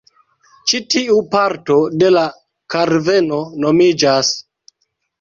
[0.71, 2.25] Ĉi tiu parto de la
[2.77, 4.37] kaverno nomiĝas